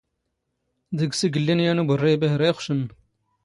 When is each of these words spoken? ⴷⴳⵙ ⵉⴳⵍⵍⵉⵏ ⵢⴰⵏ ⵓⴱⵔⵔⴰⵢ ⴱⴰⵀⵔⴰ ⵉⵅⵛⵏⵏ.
ⴷⴳⵙ 0.99 1.21
ⵉⴳⵍⵍⵉⵏ 1.27 1.59
ⵢⴰⵏ 1.63 1.77
ⵓⴱⵔⵔⴰⵢ 1.81 2.13
ⴱⴰⵀⵔⴰ 2.19 2.45
ⵉⵅⵛⵏⵏ. 2.51 2.81